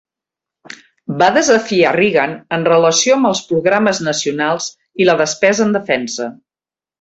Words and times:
Va 1.21 1.27
desafiar 1.35 1.91
Reagan 1.97 2.33
en 2.57 2.65
relació 2.69 3.17
amb 3.19 3.31
els 3.33 3.43
programes 3.53 4.01
nacionals 4.11 4.71
i 5.05 5.09
la 5.11 5.17
despesa 5.21 5.67
en 5.69 5.77
defensa. 5.81 6.33